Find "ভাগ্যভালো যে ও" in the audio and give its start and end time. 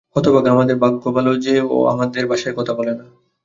0.75-1.85